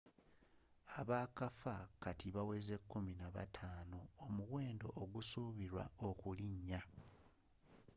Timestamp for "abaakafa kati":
0.99-2.27